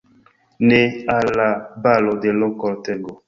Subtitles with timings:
[0.69, 0.79] Ne;
[1.17, 1.45] al la
[1.83, 3.17] balo de l' kortego!